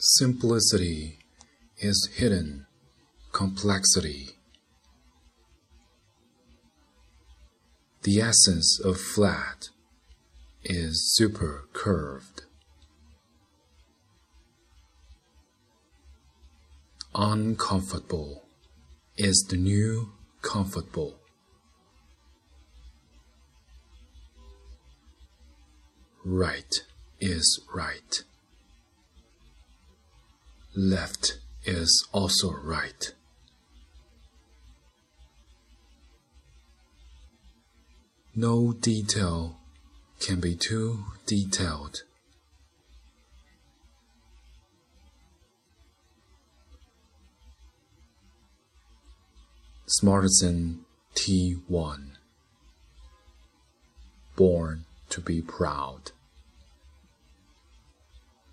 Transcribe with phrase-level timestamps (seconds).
[0.00, 1.18] Simplicity
[1.78, 2.66] is hidden
[3.32, 4.28] complexity.
[8.04, 9.70] The essence of flat
[10.62, 12.42] is super curved.
[17.12, 18.44] Uncomfortable
[19.16, 20.12] is the new
[20.42, 21.18] comfortable.
[26.24, 26.84] Right
[27.18, 28.22] is right.
[30.76, 33.12] Left is also right.
[38.34, 39.56] No detail
[40.20, 42.02] can be too detailed.
[49.88, 50.80] Smartisan
[51.14, 52.10] T1
[54.36, 56.12] Born to be proud.